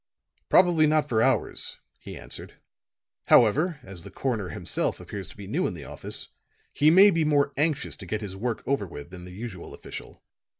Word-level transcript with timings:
"Probably 0.49 0.87
not 0.87 1.07
for 1.07 1.21
hours," 1.21 1.77
he 1.99 2.17
answered. 2.17 2.55
"However, 3.27 3.79
as 3.83 4.03
the 4.03 4.09
coroner 4.09 4.49
himself 4.49 4.99
appears 4.99 5.29
to 5.29 5.37
be 5.37 5.45
new 5.45 5.67
in 5.67 5.75
the 5.75 5.85
office, 5.85 6.29
he 6.73 6.89
may 6.89 7.11
be 7.11 7.23
more 7.23 7.53
anxious 7.55 7.95
to 7.97 8.07
get 8.07 8.19
his 8.19 8.35
work 8.35 8.63
over 8.67 8.87
with 8.87 9.11
than 9.11 9.25
the 9.25 9.31
usual 9.35 9.75
official. 9.75 10.23